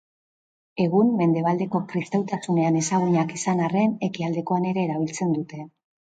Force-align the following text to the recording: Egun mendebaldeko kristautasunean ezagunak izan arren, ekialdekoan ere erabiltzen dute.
Egun 0.85 1.11
mendebaldeko 1.17 1.81
kristautasunean 1.91 2.79
ezagunak 2.81 3.35
izan 3.41 3.63
arren, 3.67 3.97
ekialdekoan 4.11 4.67
ere 4.71 4.87
erabiltzen 4.87 5.37
dute. 5.41 5.63